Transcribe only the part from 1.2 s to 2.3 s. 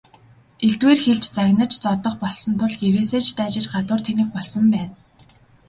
загнаж зодох